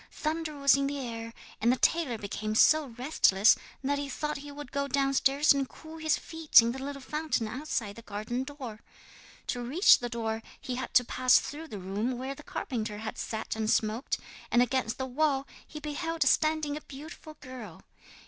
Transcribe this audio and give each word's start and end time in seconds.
Thunder 0.11 0.55
was 0.57 0.75
in 0.75 0.87
the 0.87 0.97
air, 0.97 1.31
and 1.61 1.71
the 1.71 1.75
tailor 1.77 2.17
became 2.17 2.55
so 2.55 2.87
restless 2.97 3.55
that 3.83 3.99
he 3.99 4.09
thought 4.09 4.37
he 4.37 4.51
would 4.51 4.71
go 4.71 4.87
downstairs 4.87 5.53
and 5.53 5.69
cool 5.69 5.97
his 5.97 6.17
feet 6.17 6.59
in 6.59 6.71
the 6.71 6.81
little 6.81 7.03
fountain 7.03 7.47
outside 7.47 7.95
the 7.97 8.01
garden 8.01 8.43
door. 8.43 8.79
To 9.45 9.61
reach 9.61 9.99
the 9.99 10.09
door 10.09 10.41
he 10.59 10.73
had 10.73 10.95
to 10.95 11.05
pass 11.05 11.37
through 11.37 11.67
the 11.67 11.77
room 11.77 12.17
where 12.17 12.33
the 12.33 12.41
carpenter 12.41 12.97
had 12.97 13.19
sat 13.19 13.55
and 13.55 13.69
smoked, 13.69 14.17
and 14.49 14.63
against 14.63 14.97
the 14.97 15.05
wall 15.05 15.45
he 15.67 15.79
beheld 15.79 16.23
standing 16.23 16.75
a 16.75 16.81
beautiful 16.81 17.35
girl. 17.39 17.83